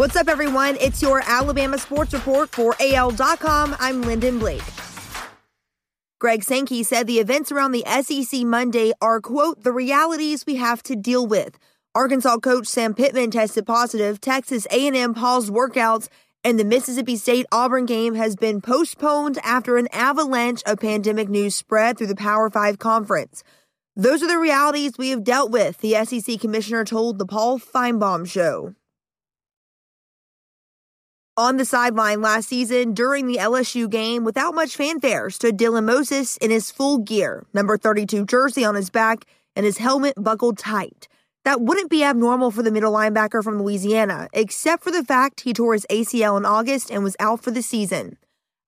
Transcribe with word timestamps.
What's 0.00 0.16
up, 0.16 0.28
everyone? 0.28 0.78
It's 0.80 1.02
your 1.02 1.20
Alabama 1.26 1.76
Sports 1.76 2.14
Report 2.14 2.48
for 2.48 2.74
AL.com. 2.80 3.76
I'm 3.78 4.00
Lyndon 4.00 4.38
Blake. 4.38 4.62
Greg 6.18 6.42
Sankey 6.42 6.82
said 6.82 7.06
the 7.06 7.18
events 7.18 7.52
around 7.52 7.72
the 7.72 7.84
SEC 8.00 8.46
Monday 8.46 8.94
are, 9.02 9.20
quote, 9.20 9.62
the 9.62 9.72
realities 9.72 10.46
we 10.46 10.56
have 10.56 10.82
to 10.84 10.96
deal 10.96 11.26
with. 11.26 11.58
Arkansas 11.94 12.38
coach 12.38 12.66
Sam 12.66 12.94
Pittman 12.94 13.30
tested 13.30 13.66
positive. 13.66 14.22
Texas 14.22 14.66
A&M 14.70 15.12
paused 15.12 15.52
workouts, 15.52 16.08
and 16.42 16.58
the 16.58 16.64
Mississippi 16.64 17.16
State 17.16 17.44
Auburn 17.52 17.84
game 17.84 18.14
has 18.14 18.36
been 18.36 18.62
postponed 18.62 19.38
after 19.44 19.76
an 19.76 19.88
avalanche 19.92 20.62
of 20.64 20.80
pandemic 20.80 21.28
news 21.28 21.54
spread 21.54 21.98
through 21.98 22.06
the 22.06 22.16
Power 22.16 22.48
5 22.48 22.78
conference. 22.78 23.44
Those 23.94 24.22
are 24.22 24.28
the 24.28 24.38
realities 24.38 24.96
we 24.96 25.10
have 25.10 25.24
dealt 25.24 25.50
with, 25.50 25.76
the 25.82 26.02
SEC 26.06 26.40
commissioner 26.40 26.86
told 26.86 27.18
the 27.18 27.26
Paul 27.26 27.58
Finebaum 27.58 28.26
show 28.26 28.74
on 31.36 31.56
the 31.56 31.64
sideline 31.64 32.20
last 32.20 32.48
season 32.48 32.92
during 32.92 33.26
the 33.26 33.36
LSU 33.36 33.88
game 33.88 34.24
without 34.24 34.54
much 34.54 34.76
fanfare 34.76 35.30
stood 35.30 35.56
Dylan 35.56 35.84
Moses 35.84 36.36
in 36.38 36.50
his 36.50 36.70
full 36.70 36.98
gear, 36.98 37.46
number 37.54 37.78
32 37.78 38.26
jersey 38.26 38.64
on 38.64 38.74
his 38.74 38.90
back, 38.90 39.24
and 39.56 39.64
his 39.64 39.78
helmet 39.78 40.14
buckled 40.16 40.58
tight. 40.58 41.08
That 41.44 41.60
wouldn't 41.60 41.90
be 41.90 42.04
abnormal 42.04 42.50
for 42.50 42.62
the 42.62 42.70
middle 42.70 42.92
linebacker 42.92 43.42
from 43.42 43.62
Louisiana, 43.62 44.28
except 44.32 44.84
for 44.84 44.90
the 44.90 45.04
fact 45.04 45.40
he 45.40 45.54
tore 45.54 45.72
his 45.72 45.86
ACL 45.90 46.36
in 46.36 46.44
August 46.44 46.90
and 46.90 47.02
was 47.02 47.16
out 47.18 47.42
for 47.42 47.50
the 47.50 47.62
season. 47.62 48.18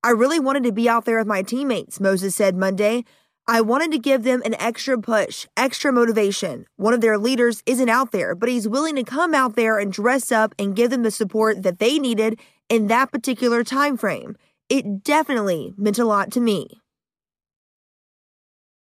I 0.02 0.10
really 0.10 0.40
wanted 0.40 0.64
to 0.64 0.72
be 0.72 0.88
out 0.88 1.04
there 1.04 1.18
with 1.18 1.26
my 1.26 1.42
teammates, 1.42 2.00
Moses 2.00 2.34
said 2.34 2.56
Monday. 2.56 3.04
I 3.48 3.60
wanted 3.60 3.90
to 3.92 3.98
give 3.98 4.22
them 4.22 4.40
an 4.44 4.54
extra 4.54 4.98
push, 5.00 5.46
extra 5.56 5.92
motivation. 5.92 6.66
One 6.76 6.94
of 6.94 7.00
their 7.00 7.18
leaders 7.18 7.62
isn't 7.66 7.88
out 7.88 8.12
there, 8.12 8.36
but 8.36 8.48
he's 8.48 8.68
willing 8.68 8.94
to 8.96 9.02
come 9.02 9.34
out 9.34 9.56
there 9.56 9.78
and 9.78 9.92
dress 9.92 10.30
up 10.30 10.54
and 10.60 10.76
give 10.76 10.90
them 10.90 11.02
the 11.02 11.10
support 11.10 11.62
that 11.64 11.80
they 11.80 11.98
needed 11.98 12.38
in 12.68 12.86
that 12.86 13.10
particular 13.10 13.64
time 13.64 13.96
frame. 13.96 14.36
It 14.68 15.02
definitely 15.02 15.74
meant 15.76 15.98
a 15.98 16.04
lot 16.04 16.30
to 16.32 16.40
me. 16.40 16.80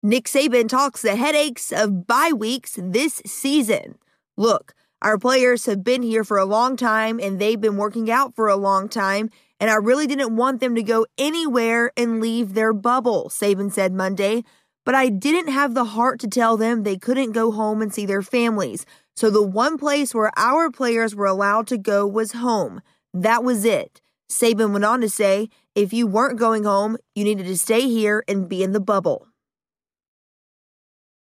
Nick 0.05 0.27
Saban 0.27 0.69
talks 0.69 1.03
the 1.03 1.17
headaches 1.17 1.73
of 1.73 2.07
bye 2.07 2.33
weeks 2.33 2.79
this 2.81 3.23
season. 3.27 3.99
Look, 4.37 4.73
our 5.05 5.19
players 5.19 5.67
have 5.67 5.85
been 5.85 6.03
here 6.03 6.25
for 6.25 6.39
a 6.39 6.47
long 6.47 6.79
time 6.79 7.21
and 7.21 7.39
they've 7.39 7.61
been 7.61 7.77
working 7.77 8.11
out 8.11 8.35
for 8.35 8.49
a 8.49 8.57
long 8.57 8.89
time, 8.89 9.29
and 9.61 9.71
I 9.71 9.75
really 9.75 10.07
didn't 10.07 10.35
want 10.35 10.61
them 10.61 10.75
to 10.75 10.83
go 10.83 11.05
anywhere 11.19 11.93
and 11.95 12.23
leave 12.23 12.55
their 12.55 12.73
bubble, 12.73 13.29
Saban 13.29 13.71
said 13.71 13.93
Monday. 13.93 14.45
But 14.87 14.95
I 14.95 15.11
didn't 15.11 15.53
have 15.53 15.75
the 15.75 15.85
heart 15.85 16.21
to 16.21 16.27
tell 16.27 16.57
them 16.57 16.83
they 16.83 16.97
couldn't 16.97 17.33
go 17.33 17.53
home 17.53 17.83
and 17.83 17.93
see 17.93 18.07
their 18.07 18.23
families. 18.23 18.87
So 19.15 19.29
the 19.29 19.43
one 19.43 19.77
place 19.77 20.15
where 20.15 20.33
our 20.39 20.71
players 20.71 21.15
were 21.15 21.27
allowed 21.27 21.67
to 21.67 21.77
go 21.77 22.07
was 22.07 22.33
home. 22.33 22.81
That 23.13 23.45
was 23.45 23.67
it. 23.67 24.01
Saban 24.31 24.73
went 24.73 24.87
on 24.87 25.03
to 25.03 25.09
say, 25.11 25.51
if 25.75 25.93
you 25.93 26.07
weren't 26.07 26.39
going 26.39 26.65
home, 26.65 26.97
you 27.15 27.25
needed 27.25 27.47
to 27.47 27.59
stay 27.59 27.83
here 27.89 28.25
and 28.27 28.49
be 28.49 28.63
in 28.63 28.73
the 28.73 28.81
bubble. 28.81 29.29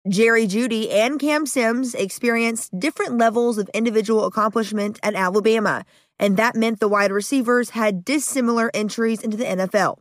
Jerry 0.08 0.47
Jeudy 0.47 0.89
and 0.92 1.19
Cam 1.19 1.45
Sims 1.45 1.94
experienced 1.94 2.80
different 2.80 3.17
levels 3.17 3.58
of 3.58 3.69
individual 3.73 4.25
accomplishment 4.25 4.97
at 5.03 5.14
Alabama, 5.14 5.83
and 6.17 6.38
that 6.38 6.55
meant 6.55 6.80
the 6.80 6.88
wide 6.88 7.11
receivers 7.11 7.72
had 7.72 8.05
dissimilar 8.05 8.72
entries 8.73 9.22
into 9.22 9.36
the 9.36 9.44
NFL. 9.44 9.97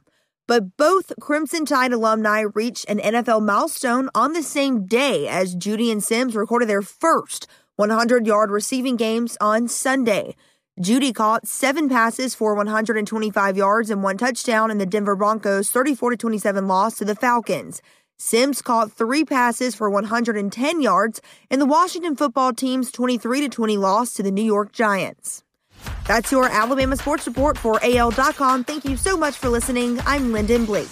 But 0.47 0.77
both 0.77 1.13
Crimson 1.21 1.67
Tide 1.67 1.93
alumni 1.93 2.45
reached 2.55 2.89
an 2.89 3.01
NFL 3.01 3.45
milestone 3.45 4.09
on 4.15 4.35
the 4.35 4.43
same 4.43 4.87
day 4.87 5.27
as 5.27 5.57
Jeudy 5.57 5.91
and 5.91 6.03
Sims 6.03 6.37
recorded 6.37 6.69
their 6.69 6.81
first 6.81 7.49
100 7.77 8.27
yard 8.27 8.51
receiving 8.51 8.97
games 8.97 9.37
on 9.41 9.67
Sunday. 9.67 10.37
Jeudy 10.81 11.13
caught 11.13 11.49
seven 11.49 11.89
passes 11.89 12.37
for 12.37 12.55
125 12.55 13.57
yards 13.57 13.91
and 13.91 14.03
one 14.03 14.17
touchdown 14.17 14.71
in 14.71 14.79
the 14.79 14.87
Denver 14.87 15.17
Broncos' 15.17 15.71
34 15.71 16.17
27 16.17 16.69
loss 16.69 16.97
to 16.99 17.05
the 17.05 17.17
Falcons. 17.17 17.83
Sims 18.21 18.63
caught 18.63 18.91
three 18.91 19.25
passes 19.25 19.77
for 19.77 19.89
110 19.89 20.81
yards 20.81 21.21
in 21.51 21.61
the 21.61 21.67
Washington 21.67 22.17
football 22.17 22.53
team's 22.53 22.91
23 22.91 23.49
20 23.49 23.77
loss 23.77 24.13
to 24.15 24.25
the 24.25 24.33
New 24.33 24.43
York 24.43 24.73
Giants. 24.73 25.45
That's 26.09 26.33
your 26.33 26.49
Alabama 26.49 26.97
Sports 26.97 27.29
Report 27.29 27.57
for 27.57 27.79
AL.com. 27.81 28.65
Thank 28.65 28.85
you 28.85 28.97
so 28.97 29.17
much 29.17 29.37
for 29.37 29.49
listening. 29.49 30.01
I'm 30.05 30.33
Lyndon 30.33 30.65
Blake. 30.65 30.89